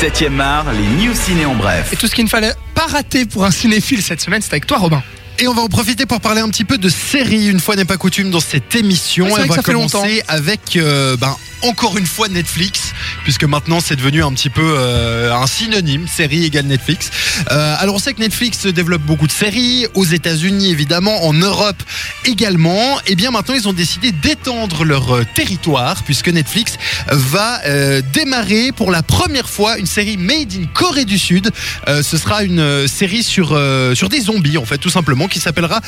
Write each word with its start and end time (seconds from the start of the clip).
7ème 0.00 0.40
art, 0.40 0.66
les 0.72 1.04
news 1.04 1.12
ciné 1.12 1.44
en 1.44 1.56
bref. 1.56 1.92
Et 1.92 1.96
tout 1.96 2.06
ce 2.06 2.14
qu'il 2.14 2.22
ne 2.22 2.28
fallait 2.28 2.52
pas 2.72 2.86
rater 2.86 3.26
pour 3.26 3.44
un 3.44 3.50
cinéphile 3.50 4.00
cette 4.00 4.20
semaine, 4.20 4.40
c'est 4.40 4.52
avec 4.52 4.64
toi, 4.64 4.78
Robin. 4.78 5.02
Et 5.40 5.48
on 5.48 5.54
va 5.54 5.62
en 5.62 5.68
profiter 5.68 6.06
pour 6.06 6.20
parler 6.20 6.40
un 6.40 6.48
petit 6.50 6.64
peu 6.64 6.78
de 6.78 6.88
séries, 6.88 7.48
une 7.48 7.58
fois 7.58 7.74
n'est 7.74 7.84
pas 7.84 7.96
coutume 7.96 8.30
dans 8.30 8.38
cette 8.38 8.76
émission. 8.76 9.26
Ouais, 9.26 9.32
on 9.32 9.48
que 9.48 9.48
va 9.48 9.62
commencer 9.62 9.96
longtemps. 9.96 10.04
avec, 10.28 10.76
euh, 10.76 11.16
ben, 11.16 11.36
encore 11.62 11.98
une 11.98 12.06
fois 12.06 12.28
Netflix, 12.28 12.92
puisque 13.24 13.44
maintenant 13.44 13.80
c'est 13.80 13.96
devenu 13.96 14.22
un 14.22 14.32
petit 14.32 14.50
peu 14.50 14.62
euh, 14.76 15.32
un 15.32 15.46
synonyme, 15.46 16.06
série 16.06 16.44
égale 16.44 16.66
Netflix. 16.66 17.10
Euh, 17.50 17.74
alors 17.78 17.96
on 17.96 17.98
sait 17.98 18.14
que 18.14 18.20
Netflix 18.20 18.66
développe 18.66 19.02
beaucoup 19.02 19.26
de 19.26 19.32
séries, 19.32 19.86
aux 19.94 20.04
États-Unis 20.04 20.70
évidemment, 20.70 21.24
en 21.24 21.32
Europe 21.32 21.82
également. 22.24 22.98
Et 23.06 23.14
bien 23.14 23.30
maintenant 23.30 23.54
ils 23.54 23.68
ont 23.68 23.72
décidé 23.72 24.12
d'étendre 24.12 24.84
leur 24.84 25.16
euh, 25.16 25.24
territoire, 25.34 26.02
puisque 26.04 26.28
Netflix 26.28 26.76
va 27.10 27.60
démarrer 28.12 28.72
pour 28.72 28.90
la 28.90 29.02
première 29.02 29.48
fois 29.48 29.78
une 29.78 29.86
série 29.86 30.16
made 30.16 30.52
in 30.52 30.66
Corée 30.74 31.04
du 31.04 31.18
Sud. 31.18 31.50
Ce 31.86 32.16
sera 32.16 32.42
une 32.42 32.86
série 32.86 33.22
sur, 33.22 33.58
sur 33.94 34.08
des 34.08 34.20
zombies 34.20 34.58
en 34.58 34.64
fait, 34.64 34.78
tout 34.78 34.90
simplement, 34.90 35.28
qui 35.28 35.40
s'appellera 35.40 35.80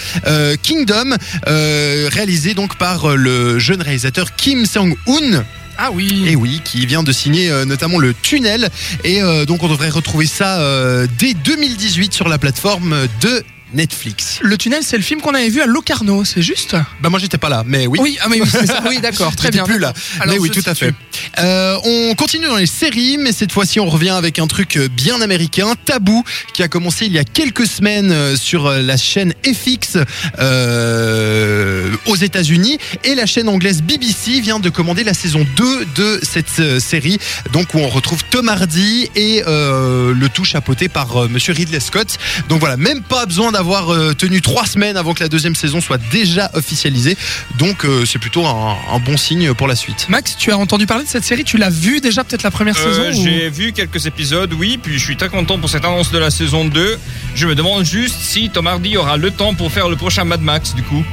Kingdom, 0.63 1.17
réalisée 1.47 2.55
donc 2.55 2.77
par 2.77 3.17
le 3.17 3.59
jeune 3.59 3.83
réalisateur 3.83 4.35
Kim 4.37 4.65
Seong-hoon. 4.65 5.45
Ah 5.83 5.91
oui. 5.91 6.25
Et 6.27 6.37
oui, 6.37 6.61
qui 6.63 6.85
vient 6.85 7.03
de 7.03 7.11
signer 7.11 7.51
euh, 7.51 7.65
notamment 7.65 7.99
le 7.99 8.13
tunnel. 8.13 8.69
Et 9.03 9.23
euh, 9.23 9.47
donc 9.47 9.63
on 9.63 9.69
devrait 9.69 9.89
retrouver 9.89 10.27
ça 10.27 10.61
euh, 10.61 11.07
dès 11.19 11.33
2018 11.33 12.13
sur 12.13 12.29
la 12.29 12.37
plateforme 12.37 12.95
de 13.23 13.43
Netflix. 13.75 14.39
Le 14.43 14.57
tunnel, 14.57 14.83
c'est 14.83 14.97
le 14.97 15.03
film 15.03 15.21
qu'on 15.21 15.35
avait 15.35 15.49
vu 15.49 15.61
à 15.61 15.67
Locarno, 15.67 16.25
c'est 16.25 16.43
juste? 16.43 16.77
Bah 17.01 17.09
moi 17.09 17.19
j'étais 17.19 17.39
pas 17.39 17.49
là, 17.49 17.63
mais 17.67 17.87
oui. 17.87 17.99
Oui, 18.03 18.19
ah 18.23 18.27
mais 18.29 18.41
oui, 18.41 18.49
c'est 18.51 18.67
ça. 18.67 18.83
Oui, 18.89 19.01
d'accord, 19.01 19.35
très 19.37 19.51
bien. 19.51 19.65
plus 19.65 19.79
là. 19.79 19.93
Alors, 20.21 20.35
mais 20.35 20.41
oui, 20.41 20.51
tout 20.51 20.63
à 20.67 20.75
fait. 20.75 20.93
Euh, 21.39 21.77
on 21.85 22.15
continue 22.15 22.47
dans 22.47 22.57
les 22.57 22.67
séries, 22.67 23.19
mais 23.19 23.33
cette 23.33 23.53
fois-ci, 23.53 23.81
on 23.81 23.89
revient 23.89 24.11
avec 24.11 24.39
un 24.39 24.47
truc 24.47 24.77
euh, 24.77 24.89
bien 24.89 25.21
américain, 25.21 25.75
Tabou, 25.85 26.25
qui 26.55 26.63
a 26.63 26.69
commencé 26.69 27.07
il 27.07 27.13
y 27.13 27.19
a 27.19 27.25
quelques 27.25 27.67
semaines 27.67 28.11
euh, 28.11 28.37
sur 28.37 28.69
la 28.71 28.97
chaîne 28.97 29.33
FX 29.45 29.99
euh, 30.39 31.91
aux 32.07 32.17
États-Unis, 32.17 32.79
et 33.05 33.15
la 33.15 33.27
chaîne 33.27 33.49
anglaise 33.49 33.83
BBC 33.83 34.41
vient 34.41 34.61
de 34.61 34.69
commander 34.71 35.05
la 35.05 35.15
saison 35.15 35.47
2 35.57 35.87
de 35.95 36.21
cette 36.23 36.81
série, 36.81 37.19
donc 37.53 37.75
où 37.75 37.79
on 37.79 37.89
retrouve 37.89 38.25
Tom 38.31 38.49
Hardy 38.49 39.09
et 39.15 39.43
euh, 39.47 40.13
le 40.15 40.29
tout 40.29 40.45
chapeauté 40.45 40.89
par 40.89 41.29
Monsieur 41.29 41.53
Ridley 41.53 41.81
Scott. 41.81 42.19
Donc 42.49 42.61
voilà, 42.61 42.77
même 42.77 43.03
pas 43.03 43.27
besoin 43.27 43.53
d'avoir 43.53 43.60
euh, 43.69 44.13
tenu 44.15 44.41
trois 44.41 44.67
semaines 44.67 44.97
avant 44.97 45.15
que 45.15 45.23
la 45.23 45.29
deuxième 45.29 45.55
saison 45.55 45.81
soit 45.81 45.99
déjà 46.11 46.51
officialisée. 46.55 47.17
Donc 47.59 47.85
euh, 47.85 48.05
c'est 48.05 48.19
plutôt 48.19 48.47
un, 48.47 48.77
un 48.93 48.99
bon 48.99 49.17
signe 49.17 49.53
pour 49.55 49.69
la 49.69 49.77
suite. 49.77 50.07
Max, 50.09 50.37
tu 50.37 50.51
as 50.53 50.59
entendu 50.59 50.87
parler 50.87 51.05
de 51.05 51.09
cette 51.09 51.25
série? 51.25 51.45
Tu 51.45 51.57
l'as 51.59 51.71
vue 51.71 52.01
déjà 52.01 52.25
peut-être 52.25 52.43
la 52.43 52.51
première 52.51 52.77
Euh, 52.79 52.93
saison 53.11 53.19
ou- 53.21 53.25
J'ai 53.25 53.49
vu 53.51 53.73
quelques 53.73 54.07
épisodes, 54.07 54.53
oui, 54.55 54.79
puis 54.83 54.99
je 54.99 55.05
suis 55.05 55.17
très 55.17 55.29
content 55.29 55.59
pour 55.59 55.69
cette 55.71 55.85
annonce 55.85 56.11
de 56.11 56.19
la 56.19 56.31
saison 56.31 56.65
2. 56.65 56.99
Je 57.35 57.47
me 57.47 57.55
demande 57.55 57.85
juste 57.85 58.17
si 58.21 58.51
Tom 58.51 58.67
Hardy 58.67 58.97
aura 58.97 59.17
le 59.17 59.31
temps 59.31 59.55
pour 59.55 59.71
faire 59.73 59.89
le 59.89 59.97
prochain 59.97 60.25
Mad 60.25 60.41
Max, 60.41 60.75
du 60.75 60.83
coup. 60.83 61.05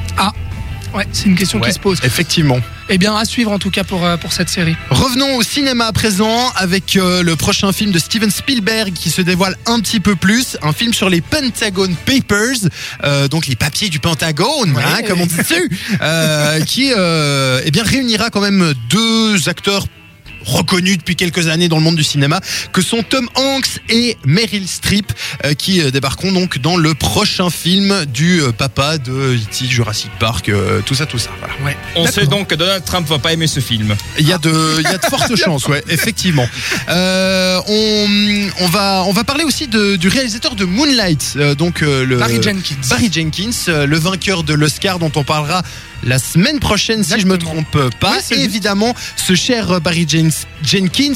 Ouais, 0.93 1.05
c'est 1.11 1.25
une 1.25 1.35
question 1.35 1.59
Ouais. 1.59 1.67
qui 1.67 1.73
se 1.73 1.79
pose. 1.79 1.99
Effectivement. 2.03 2.59
Eh 2.89 2.97
bien, 2.97 3.15
à 3.17 3.25
suivre 3.25 3.51
en 3.51 3.59
tout 3.59 3.69
cas 3.69 3.83
pour, 3.83 4.05
euh, 4.05 4.15
pour 4.15 4.31
cette 4.31 4.47
série. 4.49 4.75
Revenons 4.89 5.35
au 5.35 5.43
cinéma 5.43 5.87
à 5.87 5.91
présent 5.91 6.51
avec 6.55 6.95
euh, 6.95 7.21
le 7.21 7.35
prochain 7.35 7.73
film 7.73 7.91
de 7.91 7.99
Steven 7.99 8.31
Spielberg 8.31 8.93
qui 8.93 9.09
se 9.09 9.21
dévoile 9.21 9.57
un 9.65 9.79
petit 9.81 9.99
peu 9.99 10.15
plus, 10.15 10.57
un 10.61 10.71
film 10.71 10.93
sur 10.93 11.09
les 11.09 11.19
Pentagon 11.19 11.89
Papers, 12.05 12.69
euh, 13.03 13.27
donc 13.27 13.47
les 13.47 13.55
papiers 13.57 13.89
du 13.89 13.99
Pentagone, 13.99 14.71
Ouais. 14.75 14.83
hein, 14.85 14.99
comme 15.07 15.19
on 15.21 15.25
dit 15.25 15.35
dessus, 15.35 15.69
euh, 16.01 16.61
qui 16.61 16.91
eh 16.91 17.71
bien 17.71 17.83
réunira 17.83 18.29
quand 18.29 18.41
même 18.41 18.73
deux 18.89 19.49
acteurs 19.49 19.85
reconnus 20.47 20.97
depuis 20.97 21.15
quelques 21.15 21.47
années 21.47 21.67
dans 21.67 21.77
le 21.77 21.83
monde 21.83 21.95
du 21.95 22.03
cinéma, 22.03 22.39
que 22.73 22.81
sont 22.81 23.03
Tom 23.03 23.27
Hanks 23.35 23.79
et 23.89 24.17
Meryl 24.25 24.67
Streep, 24.67 25.11
euh, 25.45 25.53
qui 25.53 25.81
euh, 25.81 25.91
débarqueront 25.91 26.31
donc 26.31 26.57
dans 26.59 26.77
le 26.77 26.93
prochain 26.95 27.49
film 27.49 28.05
du 28.05 28.41
euh, 28.41 28.51
papa 28.51 28.97
de 28.97 29.11
E.T., 29.35 29.65
Jurassic 29.67 30.09
Park, 30.19 30.49
euh, 30.49 30.81
tout 30.85 30.95
ça, 30.95 31.05
tout 31.05 31.19
ça. 31.19 31.29
Voilà. 31.39 31.53
Ouais. 31.63 31.77
On 31.95 32.07
sait 32.07 32.25
donc 32.25 32.47
que 32.47 32.55
Donald 32.55 32.83
Trump 32.85 33.07
va 33.07 33.19
pas 33.19 33.33
aimer 33.33 33.47
ce 33.47 33.59
film. 33.59 33.95
Il 34.19 34.27
y 34.27 34.33
a 34.33 34.37
de, 34.37 34.75
il 34.79 34.83
y 34.83 34.87
a 34.87 34.97
de 34.97 35.05
fortes 35.09 35.35
chances, 35.35 35.67
ouais, 35.67 35.83
effectivement. 35.89 36.47
Euh, 36.89 37.59
on, 37.67 38.63
on 38.63 38.67
va, 38.67 39.03
on 39.05 39.11
va 39.11 39.23
parler 39.23 39.43
aussi 39.43 39.67
de, 39.67 39.95
du 39.97 40.07
réalisateur 40.07 40.55
de 40.55 40.65
Moonlight, 40.65 41.33
euh, 41.35 41.55
donc 41.55 41.81
euh, 41.81 42.05
le 42.05 42.17
Barry 42.17 42.41
Jenkins. 42.41 42.75
Barry 42.89 43.09
Jenkins, 43.11 43.49
euh, 43.67 43.85
le 43.85 43.97
vainqueur 43.97 44.43
de 44.43 44.53
l'Oscar 44.53 44.99
dont 44.99 45.11
on 45.15 45.23
parlera 45.23 45.61
la 46.03 46.19
semaine 46.19 46.59
prochaine 46.59 47.03
si 47.03 47.19
je 47.19 47.25
me 47.25 47.35
Exactement. 47.35 47.63
trompe 47.71 47.95
pas. 47.99 48.17
Oui, 48.31 48.37
et 48.37 48.43
évidemment, 48.43 48.93
ce 49.15 49.33
cher 49.35 49.81
Barry 49.81 50.05
Jen- 50.07 50.31
Jenkins, 50.63 51.13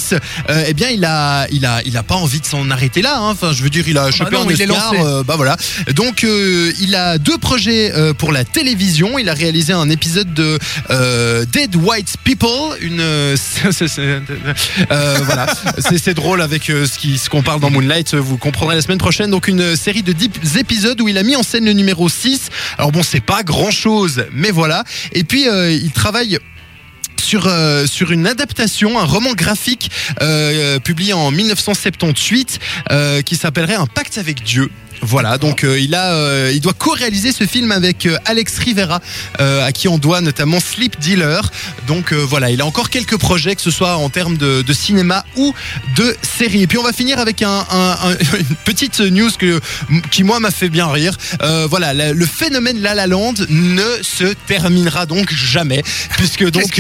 euh, 0.50 0.64
eh 0.68 0.74
bien, 0.74 0.90
il 0.90 1.04
a, 1.06 1.48
il 1.52 1.66
a, 1.66 1.82
il 1.86 1.98
a 1.98 2.04
pas 2.04 2.16
envie 2.16 2.40
de 2.40 2.46
s'en 2.46 2.70
arrêter 2.70 3.02
là. 3.02 3.18
hein. 3.18 3.30
Enfin, 3.32 3.52
je 3.54 3.64
veux 3.64 3.70
dire, 3.70 3.88
il 3.88 3.98
a 3.98 4.12
chopé 4.12 4.30
Ah 4.34 4.44
non, 4.44 4.50
un 4.50 4.54
Oscar. 4.54 4.94
euh, 5.06 5.24
bah 5.24 5.36
voilà. 5.36 5.58
Donc, 5.96 6.24
euh, 6.24 6.72
il 6.80 6.96
a 6.96 7.18
deux 7.18 7.38
projets 7.38 7.92
euh, 7.94 8.14
pour 8.14 8.32
la 8.32 8.44
télévision. 8.44 9.18
Il 9.20 9.30
a 9.30 9.34
réalisé 9.34 9.74
un 9.74 9.90
épisode 9.90 10.34
de 10.34 10.60
euh, 10.90 11.46
Dead 11.52 11.76
White 11.76 12.16
People, 12.24 12.78
une, 12.82 13.00
euh, 13.02 13.36
c'est- 13.72 13.88
c'est- 13.88 14.22
euh, 14.92 15.18
voilà, 15.24 15.48
c'est 15.80 15.98
c'est 15.98 16.14
drôle 16.14 16.42
avec 16.42 16.70
euh, 16.70 16.86
ce 16.86 16.98
qui- 17.00 17.18
ce 17.18 17.30
qu'on 17.30 17.42
parle 17.44 17.60
dans 17.60 17.70
Moonlight. 17.70 18.14
Vous 18.16 18.38
comprendrez 18.38 18.76
la 18.76 18.82
semaine 18.82 18.98
prochaine. 18.98 19.32
Donc, 19.32 19.48
une 19.48 19.76
série 19.76 20.04
de 20.04 20.14
10 20.14 20.58
épisodes 20.58 21.00
où 21.02 21.08
il 21.08 21.18
a 21.18 21.24
mis 21.24 21.36
en 21.36 21.44
scène 21.44 21.66
le 21.66 21.74
numéro 21.74 22.10
6. 22.10 22.50
Alors 22.78 22.92
bon, 22.92 23.04
c'est 23.04 23.20
pas 23.24 23.44
grand 23.44 23.72
chose, 23.72 24.26
mais 24.34 24.52
voilà. 24.52 24.84
Et 25.14 25.24
puis, 25.24 25.48
euh, 25.48 25.72
il 25.72 25.92
travaille 25.92 26.38
sur, 27.32 27.48
euh, 27.48 27.86
sur 27.86 28.12
une 28.12 28.28
adaptation, 28.28 29.00
un 29.00 29.06
roman 29.06 29.32
graphique 29.32 29.90
euh, 30.22 30.80
publié 30.80 31.14
en 31.14 31.32
1978 31.32 32.60
euh, 32.92 33.22
qui 33.22 33.38
s'appellerait 33.38 33.76
Un 33.76 33.86
pacte 33.86 34.18
avec 34.18 34.44
Dieu. 34.44 34.70
Voilà, 35.04 35.38
donc 35.40 35.64
euh, 35.64 35.80
il 35.80 35.96
a, 35.96 36.14
euh, 36.14 36.52
il 36.54 36.62
doit 36.62 36.74
co-réaliser 36.74 37.32
ce 37.32 37.46
film 37.46 37.72
avec 37.72 38.06
euh, 38.06 38.18
Alex 38.26 38.60
Rivera, 38.60 39.02
euh, 39.40 39.66
à 39.66 39.72
qui 39.72 39.88
on 39.88 39.98
doit 39.98 40.22
notamment 40.22 40.60
Sleep 40.60 41.00
Dealer. 41.00 41.42
Donc 41.88 42.14
euh, 42.14 42.18
voilà, 42.18 42.52
il 42.52 42.62
a 42.62 42.66
encore 42.68 42.90
quelques 42.92 43.18
projets, 43.18 43.56
que 43.56 43.62
ce 43.62 43.72
soit 43.72 43.96
en 43.98 44.10
termes 44.10 44.38
de, 44.38 44.62
de 44.62 44.74
cinéma 44.74 45.26
ou 45.38 45.54
de 45.98 46.16
série. 46.22 46.62
Et 46.62 46.68
puis 46.68 46.78
on 46.78 46.84
va 46.84 46.94
finir 46.94 47.18
avec 47.20 47.42
un, 47.42 47.66
un- 47.72 47.98
un- 48.04 48.12
une 48.40 48.56
petite 48.64 49.00
news 49.00 49.32
que, 49.38 49.60
qui 50.12 50.24
moi 50.24 50.40
m'a 50.40 50.52
fait 50.52 50.70
bien 50.70 50.88
rire. 50.88 51.18
Euh, 51.42 51.66
voilà, 51.70 51.94
la- 51.96 52.14
le 52.14 52.26
phénomène 52.28 52.80
La 52.80 52.94
La 52.94 53.08
Land 53.08 53.34
ne 53.50 54.04
se 54.04 54.34
terminera 54.48 55.08
donc 55.08 55.34
jamais, 55.34 55.82
puisque 56.18 56.48
donc 56.50 56.80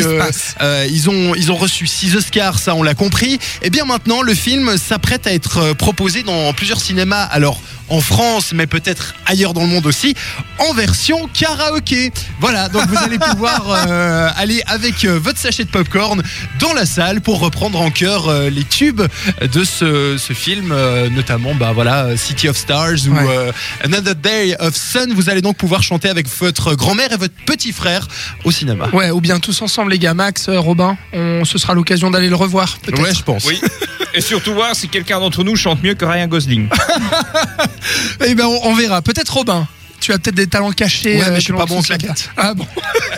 ils 0.91 1.09
ont 1.09 1.33
ils 1.35 1.51
ont 1.51 1.57
reçu 1.57 1.87
six 1.87 2.15
Oscars, 2.15 2.59
ça 2.59 2.75
on 2.75 2.83
l'a 2.83 2.93
compris. 2.93 3.39
Et 3.63 3.69
bien 3.71 3.85
maintenant, 3.85 4.21
le 4.21 4.35
film 4.35 4.77
s'apprête 4.77 5.25
à 5.25 5.33
être 5.33 5.73
proposé 5.73 6.21
dans 6.23 6.53
plusieurs 6.53 6.79
cinémas. 6.81 7.23
Alors 7.23 7.59
en 7.91 8.01
France, 8.01 8.51
mais 8.53 8.67
peut-être 8.67 9.13
ailleurs 9.25 9.53
dans 9.53 9.61
le 9.61 9.67
monde 9.67 9.85
aussi, 9.85 10.15
en 10.59 10.73
version 10.73 11.27
karaoké. 11.33 12.11
Voilà, 12.39 12.69
donc 12.69 12.87
vous 12.87 12.97
allez 12.97 13.19
pouvoir 13.19 13.63
euh, 13.87 14.29
aller 14.37 14.63
avec 14.67 15.03
euh, 15.05 15.19
votre 15.19 15.37
sachet 15.39 15.65
de 15.65 15.69
popcorn 15.69 16.23
dans 16.59 16.73
la 16.73 16.85
salle 16.85 17.21
pour 17.21 17.39
reprendre 17.39 17.79
en 17.81 17.91
chœur 17.91 18.27
euh, 18.29 18.49
les 18.49 18.63
tubes 18.63 19.01
de 19.41 19.63
ce, 19.63 20.17
ce 20.17 20.33
film, 20.33 20.71
euh, 20.71 21.09
notamment 21.09 21.53
bah 21.53 21.71
voilà 21.73 22.15
City 22.17 22.47
of 22.47 22.57
Stars 22.57 23.07
ou 23.07 23.11
Ouais. 23.13 23.25
euh, 23.27 23.51
Another 23.83 24.15
Day 24.15 24.55
of 24.59 24.75
Sun. 24.75 25.13
Vous 25.13 25.29
allez 25.29 25.41
donc 25.41 25.57
pouvoir 25.57 25.83
chanter 25.83 26.07
avec 26.09 26.27
votre 26.39 26.75
grand-mère 26.75 27.11
et 27.11 27.17
votre 27.17 27.33
petit 27.45 27.73
frère 27.73 28.07
au 28.45 28.51
cinéma. 28.51 28.87
Ouais, 28.93 29.11
ou 29.11 29.19
bien 29.19 29.39
tous 29.39 29.61
ensemble, 29.61 29.91
les 29.91 29.99
gars. 29.99 30.13
Max, 30.13 30.47
Robin, 30.49 30.97
on, 31.13 31.43
ce 31.45 31.57
sera 31.57 31.73
l'occasion 31.73 32.09
d'aller 32.09 32.29
le 32.29 32.35
revoir, 32.35 32.77
peut-être. 32.81 33.01
Ouais, 33.01 33.13
je 33.13 33.23
pense. 33.23 33.45
Oui. 33.45 33.59
Et 34.13 34.21
surtout 34.21 34.53
voir 34.53 34.75
si 34.75 34.89
quelqu'un 34.89 35.19
d'entre 35.19 35.43
nous 35.43 35.55
chante 35.55 35.81
mieux 35.83 35.93
que 35.93 36.05
Ryan 36.05 36.27
Gosling. 36.27 36.69
Eh 38.25 38.35
ben, 38.35 38.45
on, 38.45 38.59
on 38.69 38.75
verra. 38.75 39.01
Peut-être 39.01 39.33
Robin. 39.33 39.67
Tu 39.99 40.11
as 40.13 40.19
peut-être 40.19 40.35
des 40.35 40.47
talents 40.47 40.71
cachés. 40.71 41.17
Ouais, 41.17 41.25
mais 41.25 41.31
euh, 41.31 41.35
je 41.35 41.41
suis 41.41 41.53
que 41.53 41.57
pas 41.57 41.65
bon 41.65 41.81
en. 41.81 42.29
Ah 42.37 42.53
bon 42.53 42.65